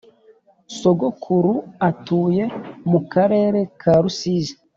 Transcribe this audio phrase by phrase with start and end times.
[0.77, 1.53] Sogokuru
[1.89, 2.43] atuye
[2.89, 4.53] mukarere ka rusizi